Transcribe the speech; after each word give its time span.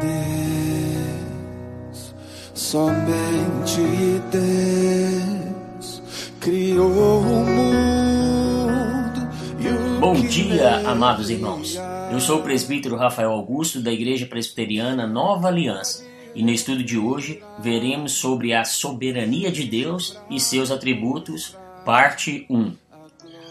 Deus, 0.00 2.14
somente 2.54 3.80
Deus 4.30 6.02
criou 6.40 7.20
o 7.20 7.44
mundo. 7.44 7.58
Bom 10.00 10.14
dia, 10.14 10.88
amados 10.88 11.28
irmãos. 11.30 11.76
Eu 12.12 12.20
sou 12.20 12.38
o 12.38 12.42
presbítero 12.42 12.96
Rafael 12.96 13.32
Augusto 13.32 13.82
da 13.82 13.92
Igreja 13.92 14.26
Presbiteriana 14.26 15.06
Nova 15.06 15.48
Aliança 15.48 16.07
e 16.34 16.42
no 16.42 16.50
estudo 16.50 16.82
de 16.82 16.98
hoje 16.98 17.42
veremos 17.58 18.12
sobre 18.12 18.54
a 18.54 18.64
soberania 18.64 19.50
de 19.50 19.64
Deus 19.64 20.18
e 20.30 20.38
seus 20.38 20.70
atributos, 20.70 21.56
parte 21.84 22.46
1. 22.48 22.74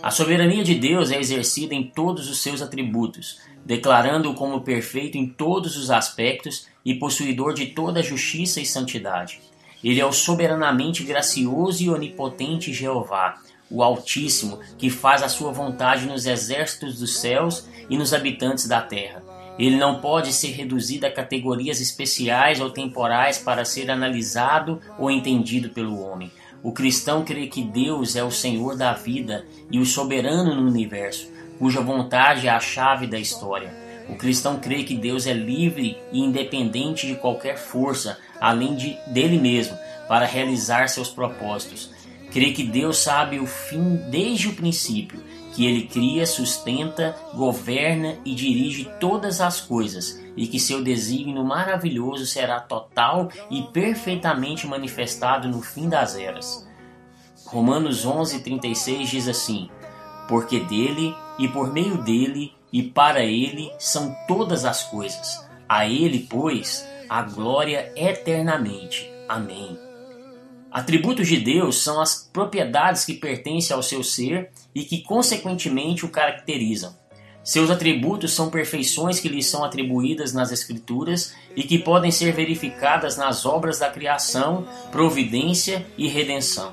A 0.02 0.12
soberania 0.12 0.64
de 0.64 0.76
Deus 0.76 1.12
é 1.12 1.20
exercida 1.20 1.74
em 1.74 1.84
todos 1.84 2.30
os 2.30 2.40
seus 2.40 2.62
atributos, 2.62 3.40
declarando-o 3.66 4.34
como 4.34 4.62
perfeito 4.62 5.18
em 5.18 5.28
todos 5.28 5.76
os 5.76 5.92
aspectos 5.92 6.68
e 6.86 6.96
possuidor 6.96 7.54
de 7.54 7.68
toda 7.68 8.04
justiça 8.04 8.62
e 8.62 8.66
santidade. 8.66 9.42
Ele 9.84 10.00
é 10.00 10.06
o 10.06 10.14
soberanamente 10.14 11.04
gracioso 11.04 11.84
e 11.84 11.90
onipotente 11.90 12.74
Jeová, 12.74 13.42
o 13.70 13.84
Altíssimo, 13.84 14.60
que 14.78 14.90
faz 14.90 15.22
a 15.22 15.30
sua 15.30 15.52
vontade 15.52 16.06
nos 16.06 16.26
exércitos 16.26 17.00
dos 17.00 17.18
céus 17.18 17.68
e 17.90 17.98
nos 17.98 18.14
habitantes 18.14 18.68
da 18.68 18.82
terra. 18.82 19.22
Ele 19.58 19.76
não 19.76 20.00
pode 20.00 20.32
ser 20.34 20.52
reduzido 20.52 21.06
a 21.06 21.12
categorias 21.12 21.82
especiais 21.82 22.60
ou 22.60 22.70
temporais 22.70 23.38
para 23.38 23.66
ser 23.66 23.90
analisado 23.90 24.80
ou 25.00 25.10
entendido 25.10 25.70
pelo 25.70 26.00
homem. 26.00 26.32
O 26.64 26.72
cristão 26.72 27.24
crê 27.24 27.48
que 27.48 27.64
Deus 27.64 28.16
é 28.16 28.24
o 28.24 28.32
Senhor 28.32 28.76
da 28.76 28.94
vida 28.94 29.46
e 29.72 29.80
o 29.80 29.86
soberano 29.86 30.56
no 30.56 30.68
universo, 30.68 31.32
cuja 31.58 31.82
vontade 31.82 32.48
é 32.48 32.50
a 32.50 32.60
chave 32.60 33.08
da 33.08 33.20
história. 33.20 33.74
O 34.10 34.16
cristão 34.16 34.60
crê 34.60 34.84
que 34.84 34.96
Deus 34.96 35.28
é 35.28 35.34
livre 35.34 35.98
e 36.12 36.20
independente 36.20 37.08
de 37.08 37.16
qualquer 37.16 37.58
força, 37.58 38.18
além 38.40 38.76
de, 38.76 38.98
dele 39.08 39.38
mesmo, 39.38 39.78
para 40.08 40.26
realizar 40.26 40.88
seus 40.88 41.10
propósitos. 41.10 41.90
Crê 42.32 42.52
que 42.52 42.64
Deus 42.64 42.98
sabe 42.98 43.40
o 43.40 43.46
fim 43.46 43.98
desde 44.10 44.48
o 44.48 44.54
princípio, 44.54 45.22
que 45.58 45.66
ele 45.66 45.88
cria, 45.88 46.24
sustenta, 46.28 47.16
governa 47.34 48.20
e 48.24 48.36
dirige 48.36 48.88
todas 49.00 49.42
as 49.42 49.60
coisas, 49.60 50.24
e 50.36 50.46
que 50.46 50.60
seu 50.60 50.84
desígnio 50.84 51.44
maravilhoso 51.44 52.28
será 52.28 52.60
total 52.60 53.28
e 53.50 53.64
perfeitamente 53.64 54.68
manifestado 54.68 55.48
no 55.48 55.64
fim 55.64 55.90
das 55.90 56.16
eras. 56.16 56.70
Romanos 57.48 58.06
11:36 58.06 59.10
diz 59.10 59.28
assim: 59.28 59.68
Porque 60.28 60.60
dele 60.60 61.16
e 61.40 61.48
por 61.48 61.74
meio 61.74 62.04
dele 62.04 62.54
e 62.72 62.84
para 62.84 63.24
ele 63.24 63.72
são 63.80 64.16
todas 64.28 64.64
as 64.64 64.84
coisas. 64.84 65.44
A 65.68 65.88
ele, 65.88 66.28
pois, 66.30 66.88
a 67.10 67.24
glória 67.24 67.92
eternamente. 67.96 69.12
Amém. 69.28 69.87
Atributos 70.78 71.28
de 71.28 71.38
Deus 71.38 71.82
são 71.82 72.00
as 72.00 72.30
propriedades 72.32 73.04
que 73.04 73.16
pertencem 73.16 73.76
ao 73.76 73.82
seu 73.82 74.04
ser 74.04 74.52
e 74.76 74.84
que, 74.84 75.02
consequentemente, 75.02 76.06
o 76.06 76.10
caracterizam. 76.10 76.96
Seus 77.44 77.72
atributos 77.72 78.32
são 78.36 78.52
perfeições 78.52 79.20
que 79.20 79.28
lhe 79.28 79.42
são 79.42 79.64
atribuídas 79.64 80.34
nas 80.34 80.52
Escrituras 80.52 81.34
e 81.56 81.64
que 81.64 81.80
podem 81.80 82.12
ser 82.12 82.32
verificadas 82.32 83.18
nas 83.18 83.44
obras 83.44 83.80
da 83.80 83.90
criação, 83.90 84.68
providência 84.92 85.84
e 85.98 86.08
redenção. 86.08 86.72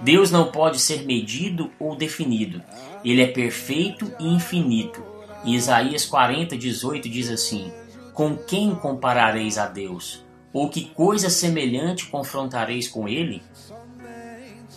Deus 0.00 0.32
não 0.32 0.50
pode 0.50 0.80
ser 0.80 1.04
medido 1.04 1.70
ou 1.78 1.94
definido. 1.94 2.60
Ele 3.04 3.22
é 3.22 3.28
perfeito 3.28 4.12
e 4.18 4.26
infinito. 4.26 5.04
Em 5.44 5.54
Isaías 5.54 6.04
40, 6.04 6.58
18 6.58 7.08
diz 7.08 7.30
assim: 7.30 7.72
Com 8.12 8.36
quem 8.36 8.74
comparareis 8.74 9.56
a 9.56 9.66
Deus? 9.66 10.25
Ou 10.56 10.70
que 10.70 10.86
coisa 10.86 11.28
semelhante 11.28 12.06
confrontareis 12.06 12.88
com 12.88 13.06
ele? 13.06 13.42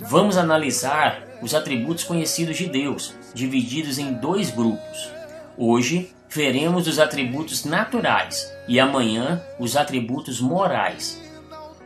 Vamos 0.01 0.35
analisar 0.35 1.25
os 1.41 1.55
atributos 1.55 2.03
conhecidos 2.03 2.57
de 2.57 2.65
Deus, 2.65 3.13
divididos 3.33 3.97
em 3.97 4.11
dois 4.11 4.51
grupos. 4.51 5.09
Hoje 5.57 6.13
veremos 6.29 6.85
os 6.85 6.99
atributos 6.99 7.63
naturais 7.63 8.45
e 8.67 8.77
amanhã 8.77 9.41
os 9.57 9.77
atributos 9.77 10.41
morais. 10.41 11.17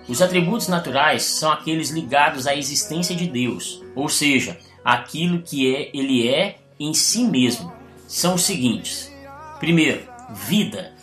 Os 0.10 0.24
atributos 0.24 0.68
naturais 0.68 1.22
são 1.22 1.52
aqueles 1.52 1.92
ligados 1.92 2.48
à 2.48 2.56
existência 2.56 3.16
de 3.16 3.28
Deus, 3.28 3.80
ou 3.96 4.10
seja, 4.10 4.58
aquilo 4.84 5.44
que 5.44 5.72
é, 5.72 5.92
ele 5.94 6.28
é 6.28 6.58
em 6.80 6.96
si 6.96 7.26
mesmo. 7.26 7.72
São 8.08 8.34
os 8.34 8.42
seguintes: 8.42 9.14
primeiro, 9.60 10.02
vida. 10.32 10.94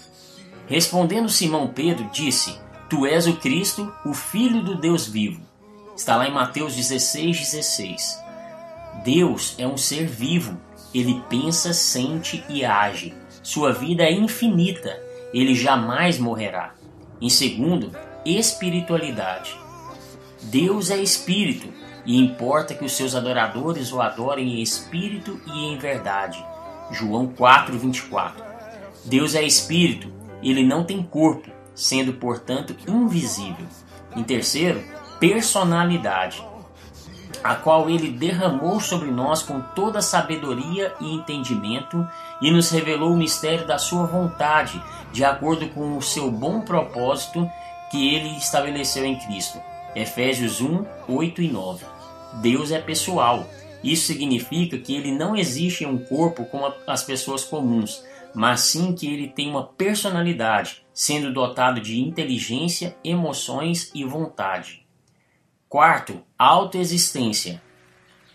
Respondendo 0.67 1.29
Simão 1.29 1.69
Pedro, 1.69 2.11
disse: 2.13 2.59
Tu 2.91 3.07
és 3.07 3.29
o 3.29 3.37
Cristo, 3.37 3.95
o 4.05 4.13
Filho 4.13 4.65
do 4.65 4.75
Deus 4.75 5.07
vivo. 5.07 5.41
Está 5.97 6.17
lá 6.17 6.27
em 6.27 6.33
Mateus 6.33 6.75
16, 6.75 7.39
16. 7.39 8.21
Deus 9.05 9.55
é 9.59 9.65
um 9.65 9.77
ser 9.77 10.09
vivo. 10.09 10.61
Ele 10.93 11.23
pensa, 11.31 11.73
sente 11.73 12.45
e 12.49 12.65
age. 12.65 13.15
Sua 13.45 13.73
vida 13.73 14.03
é 14.03 14.13
infinita. 14.13 15.01
Ele 15.33 15.55
jamais 15.55 16.19
morrerá. 16.19 16.75
Em 17.21 17.31
segundo, 17.31 17.93
espiritualidade. 18.25 19.57
Deus 20.43 20.91
é 20.91 20.97
espírito 20.97 21.69
e 22.05 22.19
importa 22.19 22.75
que 22.75 22.85
os 22.85 22.91
seus 22.91 23.15
adoradores 23.15 23.93
o 23.93 24.01
adorem 24.01 24.55
em 24.55 24.63
espírito 24.63 25.41
e 25.47 25.67
em 25.67 25.79
verdade. 25.79 26.45
João 26.91 27.29
4, 27.29 27.79
24. 27.79 28.45
Deus 29.05 29.37
é 29.37 29.45
espírito, 29.45 30.13
ele 30.43 30.67
não 30.67 30.83
tem 30.83 31.01
corpo, 31.05 31.60
sendo 31.75 32.15
portanto 32.15 32.75
invisível. 32.87 33.67
Em 34.17 34.23
terceiro, 34.23 34.83
personalidade, 35.19 36.43
a 37.43 37.55
qual 37.55 37.89
ele 37.89 38.11
derramou 38.11 38.81
sobre 38.81 39.11
nós 39.11 39.43
com 39.43 39.61
toda 39.61 40.03
sabedoria 40.03 40.93
e 41.01 41.15
entendimento 41.15 42.07
e 42.41 42.51
nos 42.51 42.71
revelou 42.71 43.13
o 43.13 43.17
mistério 43.17 43.67
da 43.67 43.79
sua 43.79 44.07
vontade, 44.07 44.83
de 45.13 45.25
acordo 45.25 45.69
com 45.69 45.97
o 45.97 46.03
seu 46.03 46.31
bom 46.31 46.61
propósito 46.61 47.49
que 47.91 48.15
ele 48.15 48.37
estabeleceu 48.37 49.05
em 49.05 49.19
Cristo. 49.19 49.61
Efésios 49.95 50.61
1, 50.61 50.85
8 51.09 51.43
e 51.43 51.49
9. 51.49 51.85
Deus 52.35 52.71
é 52.71 52.79
pessoal. 52.79 53.47
Isso 53.83 54.07
significa 54.07 54.79
que 54.79 54.95
ele 54.95 55.11
não 55.11 55.35
existe 55.35 55.85
em 55.85 55.87
um 55.87 55.99
corpo 55.99 56.45
como 56.45 56.73
as 56.87 57.03
pessoas 57.03 57.43
comuns, 57.43 58.05
mas 58.35 58.61
sim 58.61 58.95
que 58.95 59.13
ele 59.13 59.29
tem 59.29 59.51
uma 59.51 59.65
personalidade, 59.65 60.85
sendo 61.01 61.33
dotado 61.33 61.81
de 61.81 61.99
inteligência, 61.99 62.95
emoções 63.03 63.91
e 63.95 64.05
vontade. 64.05 64.87
Quarto, 65.67 66.23
autoexistência. 66.39 67.63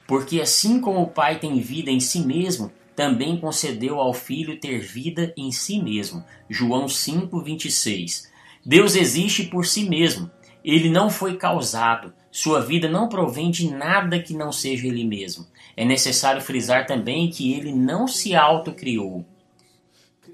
Porque 0.08 0.42
assim 0.42 0.81
como 0.81 1.03
o 1.03 1.08
Pai 1.12 1.38
tem 1.38 1.59
vida 1.59 1.92
em 1.92 2.00
si 2.00 2.22
mesmo, 2.22 2.72
também 2.96 3.38
concedeu 3.38 4.00
ao 4.00 4.16
Filho 4.16 4.59
ter 4.59 4.80
vida 4.80 5.31
em 5.38 5.52
si 5.52 5.80
mesmo. 5.80 6.26
João 6.50 6.90
5, 6.90 7.40
26. 7.40 8.31
Deus 8.66 8.96
existe 8.96 9.44
por 9.44 9.64
si 9.64 9.88
mesmo. 9.88 10.32
Ele 10.64 10.90
não 10.90 11.08
foi 11.12 11.38
causado. 11.38 12.16
Sua 12.32 12.62
vida 12.62 12.90
não 12.90 13.08
provém 13.08 13.52
de 13.52 13.70
nada 13.70 14.20
que 14.20 14.34
não 14.34 14.52
seja 14.52 14.88
ele 14.88 15.06
mesmo. 15.06 15.46
É 15.78 15.86
necessário 15.86 16.42
frisar 16.42 16.88
também 16.88 17.30
que 17.30 17.53
ele 17.53 17.72
não 17.72 18.08
se 18.08 18.34
autocriou. 18.34 19.24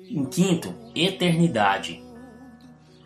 Em 0.10 0.24
quinto, 0.24 0.74
eternidade. 0.96 2.02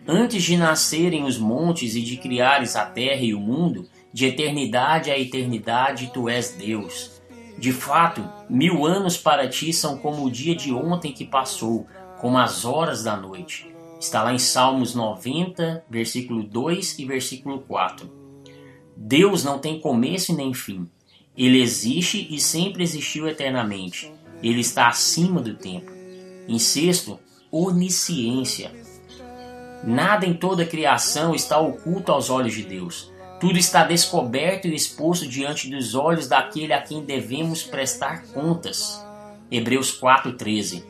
Antes 0.08 0.44
de 0.44 0.56
nascerem 0.56 1.24
os 1.24 1.38
montes 1.38 1.96
e 1.96 2.02
de 2.02 2.18
criares 2.18 2.76
a 2.76 2.86
terra 2.86 3.22
e 3.22 3.34
o 3.34 3.40
mundo, 3.40 3.90
de 4.14 4.26
eternidade 4.26 5.10
a 5.10 5.18
eternidade 5.18 6.12
tu 6.14 6.30
és 6.30 6.52
Deus. 6.52 7.22
De 7.58 7.72
fato, 7.72 8.24
mil 8.50 8.86
anos 8.86 9.18
para 9.18 9.48
ti 9.48 9.74
são 9.74 9.98
como 9.98 10.24
o 10.24 10.32
dia 10.32 10.56
de 10.56 10.72
ontem 10.72 11.12
que 11.12 11.26
passou, 11.26 11.88
como 12.20 12.38
as 12.38 12.66
horas 12.66 13.04
da 13.04 13.18
noite. 13.18 13.74
Está 14.00 14.22
lá 14.22 14.34
em 14.34 14.38
Salmos 14.38 14.94
90, 14.94 15.86
versículo 15.90 16.44
2 16.44 17.00
e 17.00 17.06
versículo 17.06 17.60
4. 17.62 18.12
Deus 18.96 19.44
não 19.44 19.58
tem 19.58 19.80
começo 19.80 20.36
nem 20.36 20.54
fim. 20.54 20.88
Ele 21.36 21.62
existe 21.62 22.28
e 22.30 22.40
sempre 22.40 22.84
existiu 22.84 23.28
eternamente. 23.28 24.14
Ele 24.44 24.60
está 24.60 24.88
acima 24.88 25.42
do 25.42 25.56
tempo. 25.56 25.92
Em 26.48 26.60
sexto, 26.60 27.20
onisciência. 27.52 28.72
Nada 29.86 30.26
em 30.26 30.34
toda 30.34 30.64
a 30.64 30.68
criação 30.68 31.36
está 31.36 31.60
oculto 31.60 32.12
aos 32.12 32.32
olhos 32.32 32.56
de 32.56 32.64
Deus. 32.64 33.14
Tudo 33.40 33.60
está 33.60 33.84
descoberto 33.84 34.68
e 34.68 34.74
exposto 34.74 35.28
diante 35.28 35.70
dos 35.70 35.94
olhos 35.94 36.28
daquele 36.28 36.74
a 36.74 36.82
quem 36.82 37.04
devemos 37.04 37.62
prestar 37.62 38.26
contas. 38.34 39.06
Hebreus 39.52 39.92
4:13. 39.92 40.84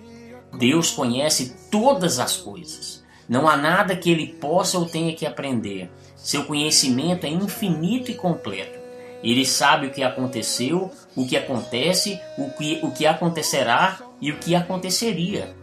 Deus 0.57 0.91
conhece 0.91 1.57
todas 1.69 2.19
as 2.19 2.37
coisas. 2.37 3.03
Não 3.27 3.49
há 3.49 3.57
nada 3.57 3.97
que 3.97 4.09
ele 4.09 4.27
possa 4.27 4.77
ou 4.77 4.85
tenha 4.85 5.13
que 5.13 5.25
aprender. 5.25 5.91
Seu 6.15 6.45
conhecimento 6.45 7.25
é 7.25 7.29
infinito 7.29 8.11
e 8.11 8.15
completo. 8.15 8.79
Ele 9.21 9.45
sabe 9.45 9.87
o 9.87 9.91
que 9.91 10.03
aconteceu, 10.03 10.89
o 11.15 11.25
que 11.25 11.35
acontece, 11.35 12.19
o 12.37 12.49
que, 12.51 12.79
o 12.81 12.91
que 12.91 13.05
acontecerá 13.05 13.99
e 14.21 14.31
o 14.31 14.37
que 14.37 14.55
aconteceria. 14.55 15.53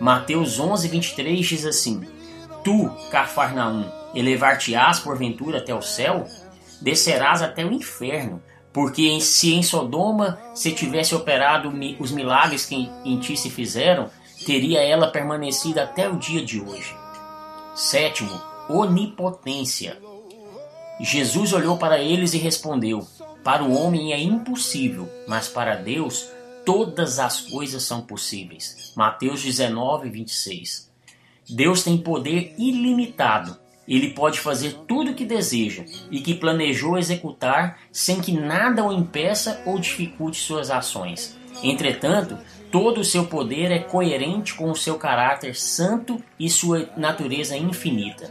Mateus 0.00 0.58
11, 0.58 0.88
23 0.88 1.46
diz 1.46 1.66
assim: 1.66 2.02
Tu, 2.64 2.90
Cafarnaum, 3.10 3.84
elevar-te-ás 4.14 5.00
porventura 5.00 5.58
até 5.58 5.74
o 5.74 5.82
céu? 5.82 6.26
Descerás 6.80 7.42
até 7.42 7.64
o 7.64 7.72
inferno. 7.72 8.42
Porque 8.72 9.20
se 9.20 9.52
em 9.52 9.62
Sodoma 9.62 10.38
se 10.54 10.72
tivesse 10.72 11.14
operado 11.14 11.72
os 11.98 12.10
milagres 12.10 12.64
que 12.64 12.90
em 13.04 13.18
ti 13.18 13.36
se 13.36 13.50
fizeram, 13.50 14.08
teria 14.46 14.80
ela 14.80 15.08
permanecido 15.08 15.80
até 15.80 16.08
o 16.08 16.16
dia 16.16 16.42
de 16.42 16.60
hoje. 16.60 16.96
Sétimo, 17.74 18.40
onipotência. 18.68 19.98
Jesus 21.00 21.52
olhou 21.52 21.76
para 21.76 21.98
eles 21.98 22.32
e 22.32 22.38
respondeu: 22.38 23.06
Para 23.44 23.62
o 23.64 23.74
homem 23.74 24.12
é 24.12 24.20
impossível, 24.20 25.08
mas 25.26 25.48
para 25.48 25.76
Deus 25.76 26.28
todas 26.64 27.18
as 27.18 27.40
coisas 27.40 27.82
são 27.82 28.02
possíveis. 28.02 28.92
Mateus 28.96 29.42
19, 29.42 30.08
26. 30.08 30.91
Deus 31.52 31.82
tem 31.82 31.98
poder 31.98 32.54
ilimitado. 32.58 33.56
Ele 33.86 34.10
pode 34.10 34.40
fazer 34.40 34.74
tudo 34.86 35.10
o 35.10 35.14
que 35.14 35.24
deseja 35.24 35.84
e 36.10 36.20
que 36.20 36.34
planejou 36.34 36.96
executar 36.96 37.80
sem 37.90 38.20
que 38.20 38.32
nada 38.32 38.84
o 38.84 38.92
impeça 38.92 39.60
ou 39.66 39.78
dificulte 39.78 40.38
suas 40.38 40.70
ações. 40.70 41.36
Entretanto, 41.62 42.38
todo 42.70 43.00
o 43.00 43.04
seu 43.04 43.26
poder 43.26 43.70
é 43.70 43.78
coerente 43.78 44.54
com 44.54 44.70
o 44.70 44.76
seu 44.76 44.96
caráter 44.96 45.54
santo 45.54 46.22
e 46.38 46.48
sua 46.48 46.88
natureza 46.96 47.56
infinita. 47.56 48.30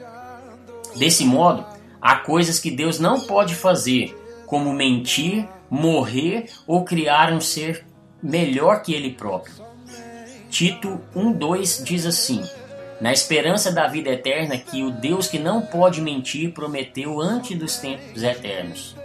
Desse 0.95 1.25
modo, 1.25 1.65
há 2.01 2.15
coisas 2.15 2.59
que 2.59 2.71
Deus 2.71 2.99
não 2.99 3.19
pode 3.21 3.53
fazer, 3.53 4.17
como 4.47 4.73
mentir, 4.73 5.47
morrer 5.69 6.49
ou 6.65 6.83
criar 6.83 7.31
um 7.31 7.39
ser 7.39 7.85
melhor 8.21 8.81
que 8.81 8.93
ele 8.93 9.11
próprio. 9.11 9.53
Tito 10.49 10.99
1:2 11.15 11.83
diz 11.83 12.05
assim: 12.05 12.43
Na 13.01 13.11
esperança 13.11 13.71
da 13.71 13.87
vida 13.87 14.11
eterna 14.11 14.59
que 14.59 14.83
o 14.83 14.91
Deus 14.91 15.27
que 15.27 15.39
não 15.39 15.63
pode 15.63 15.99
mentir 15.99 16.53
prometeu 16.53 17.19
antes 17.19 17.57
dos 17.57 17.77
tempos 17.77 18.21
eternos. 18.21 18.95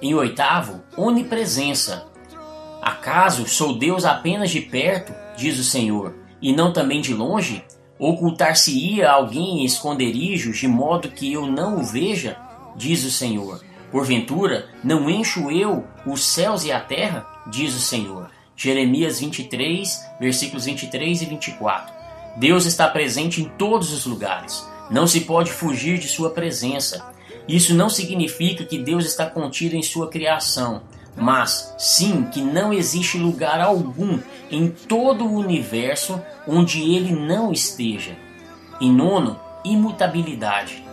Em 0.00 0.14
oitavo, 0.14 0.80
onipresença. 0.96 2.06
Acaso 2.80 3.48
sou 3.48 3.76
Deus 3.76 4.04
apenas 4.04 4.50
de 4.50 4.60
perto, 4.60 5.12
diz 5.36 5.58
o 5.58 5.64
Senhor, 5.64 6.14
e 6.40 6.52
não 6.52 6.72
também 6.72 7.00
de 7.00 7.12
longe? 7.12 7.64
Ocultar-se-ia 7.98 9.10
alguém 9.10 9.62
em 9.62 9.64
esconderijos 9.64 10.56
de 10.56 10.68
modo 10.68 11.10
que 11.10 11.32
eu 11.32 11.46
não 11.46 11.80
o 11.80 11.82
veja? 11.82 12.38
Diz 12.76 13.04
o 13.04 13.10
Senhor. 13.10 13.64
Porventura, 13.90 14.68
não 14.84 15.10
encho 15.10 15.50
eu 15.50 15.84
os 16.06 16.24
céus 16.24 16.64
e 16.64 16.70
a 16.70 16.78
terra? 16.78 17.26
Diz 17.50 17.74
o 17.74 17.80
Senhor. 17.80 18.30
Jeremias 18.54 19.18
23, 19.18 20.06
versículos 20.20 20.66
23 20.66 21.22
e 21.22 21.24
24. 21.26 21.99
Deus 22.36 22.64
está 22.66 22.88
presente 22.88 23.42
em 23.42 23.44
todos 23.44 23.92
os 23.92 24.06
lugares. 24.06 24.66
Não 24.90 25.06
se 25.06 25.20
pode 25.22 25.50
fugir 25.50 25.98
de 25.98 26.08
sua 26.08 26.30
presença. 26.30 27.04
Isso 27.46 27.74
não 27.74 27.88
significa 27.88 28.64
que 28.64 28.78
Deus 28.78 29.04
está 29.04 29.26
contido 29.26 29.74
em 29.74 29.82
sua 29.82 30.08
criação, 30.08 30.82
mas 31.16 31.74
sim 31.78 32.24
que 32.24 32.40
não 32.40 32.72
existe 32.72 33.18
lugar 33.18 33.60
algum 33.60 34.18
em 34.50 34.68
todo 34.68 35.24
o 35.24 35.34
universo 35.34 36.20
onde 36.46 36.80
ele 36.94 37.12
não 37.12 37.52
esteja. 37.52 38.16
Em 38.80 38.92
nono, 38.92 39.38
imutabilidade. 39.64 40.84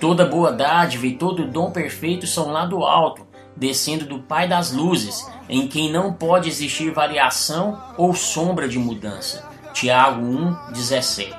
Toda 0.00 0.24
boa 0.24 0.52
dádiva 0.52 1.06
e 1.06 1.16
todo 1.16 1.46
dom 1.46 1.70
perfeito 1.70 2.26
são 2.26 2.50
lá 2.50 2.64
do 2.64 2.84
alto, 2.84 3.26
descendo 3.56 4.06
do 4.06 4.20
Pai 4.20 4.48
das 4.48 4.72
luzes, 4.72 5.26
em 5.48 5.66
quem 5.66 5.90
não 5.92 6.12
pode 6.12 6.48
existir 6.48 6.90
variação 6.90 7.80
ou 7.98 8.14
sombra 8.14 8.68
de 8.68 8.78
mudança. 8.78 9.49
Tiago 9.72 10.20
1:17. 10.20 11.34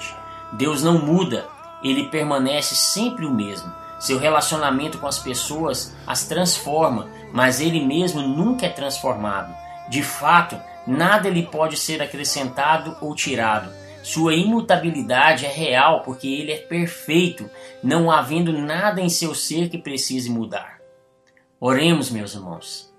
Deus 0.54 0.84
não 0.84 1.06
muda, 1.06 1.48
ele 1.84 2.08
permanece 2.08 2.76
sempre 2.76 3.26
o 3.26 3.34
mesmo. 3.34 3.72
Seu 4.00 4.18
relacionamento 4.18 4.98
com 4.98 5.08
as 5.08 5.20
pessoas 5.20 5.96
as 6.08 6.28
transforma, 6.28 7.08
mas 7.32 7.62
ele 7.62 7.86
mesmo 7.86 8.22
nunca 8.22 8.66
é 8.66 8.70
transformado. 8.70 9.54
De 9.90 10.02
fato, 10.02 10.60
nada 10.88 11.30
lhe 11.30 11.44
pode 11.44 11.78
ser 11.78 12.02
acrescentado 12.02 12.98
ou 13.00 13.14
tirado. 13.14 13.72
Sua 14.04 14.34
imutabilidade 14.34 15.46
é 15.46 15.50
real 15.50 16.02
porque 16.02 16.28
ele 16.28 16.52
é 16.52 16.58
perfeito, 16.58 17.48
não 17.84 18.10
havendo 18.10 18.52
nada 18.52 19.00
em 19.00 19.10
seu 19.10 19.36
ser 19.36 19.70
que 19.70 19.78
precise 19.78 20.30
mudar. 20.30 20.80
Oremos, 21.60 22.10
meus 22.10 22.34
irmãos. 22.34 22.92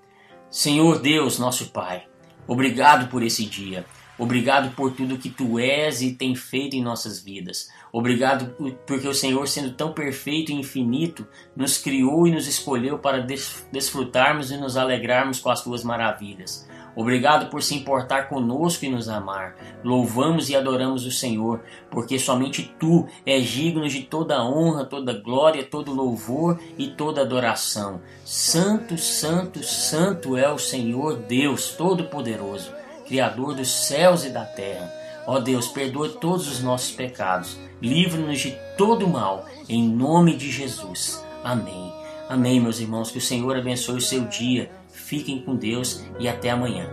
Senhor 0.48 1.00
Deus, 1.00 1.38
nosso 1.38 1.70
Pai, 1.70 2.04
obrigado 2.46 3.08
por 3.08 3.22
esse 3.22 3.44
dia. 3.44 3.84
Obrigado 4.18 4.74
por 4.76 4.92
tudo 4.92 5.18
que 5.18 5.30
tu 5.30 5.58
és 5.58 6.02
e 6.02 6.12
tem 6.12 6.34
feito 6.34 6.76
em 6.76 6.82
nossas 6.82 7.20
vidas. 7.20 7.70
Obrigado 7.90 8.54
porque 8.86 9.08
o 9.08 9.14
Senhor, 9.14 9.48
sendo 9.48 9.72
tão 9.72 9.92
perfeito 9.92 10.52
e 10.52 10.54
infinito, 10.54 11.26
nos 11.56 11.78
criou 11.78 12.26
e 12.26 12.30
nos 12.30 12.46
escolheu 12.46 12.98
para 12.98 13.26
desfrutarmos 13.72 14.50
e 14.50 14.56
nos 14.56 14.76
alegrarmos 14.76 15.40
com 15.40 15.50
as 15.50 15.62
tuas 15.62 15.82
maravilhas. 15.82 16.68
Obrigado 16.94 17.48
por 17.48 17.62
se 17.62 17.74
importar 17.74 18.28
conosco 18.28 18.84
e 18.84 18.90
nos 18.90 19.08
amar. 19.08 19.56
Louvamos 19.82 20.50
e 20.50 20.56
adoramos 20.56 21.06
o 21.06 21.10
Senhor, 21.10 21.62
porque 21.90 22.18
somente 22.18 22.74
tu 22.78 23.06
és 23.24 23.46
digno 23.46 23.88
de 23.88 24.02
toda 24.02 24.44
honra, 24.44 24.84
toda 24.84 25.18
glória, 25.18 25.64
todo 25.64 25.94
louvor 25.94 26.60
e 26.76 26.88
toda 26.88 27.22
adoração. 27.22 28.02
Santo, 28.24 28.98
santo, 28.98 29.62
santo 29.64 30.36
é 30.36 30.52
o 30.52 30.58
Senhor 30.58 31.16
Deus 31.16 31.70
Todo-Poderoso, 31.70 32.74
Criador 33.06 33.54
dos 33.54 33.70
céus 33.70 34.24
e 34.24 34.30
da 34.30 34.44
terra. 34.44 34.92
Ó 35.26 35.38
Deus, 35.38 35.68
perdoa 35.68 36.08
todos 36.08 36.48
os 36.48 36.62
nossos 36.62 36.90
pecados. 36.90 37.56
Livre-nos 37.80 38.40
de 38.40 38.56
todo 38.76 39.08
mal, 39.08 39.46
em 39.68 39.88
nome 39.88 40.36
de 40.36 40.50
Jesus. 40.50 41.24
Amém. 41.44 41.92
Amém, 42.28 42.60
meus 42.60 42.80
irmãos. 42.80 43.10
Que 43.10 43.18
o 43.18 43.20
Senhor 43.20 43.56
abençoe 43.56 43.98
o 43.98 44.00
seu 44.00 44.24
dia 44.24 44.70
Fiquem 44.92 45.40
com 45.40 45.56
Deus 45.56 46.04
e 46.18 46.28
até 46.28 46.50
amanhã. 46.50 46.86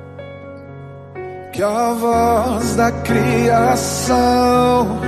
Que 1.54 1.62
a 1.62 1.94
voz 1.94 2.76
da 2.76 2.92
criação 2.92 5.00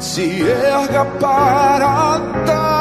se 0.00 0.42
erga 0.42 1.04
para 1.04 2.18
dar 2.46 2.80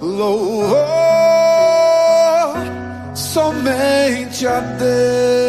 louvor 0.00 0.89
somente 4.40 4.46
a 4.46 4.60
Deus. 4.60 5.39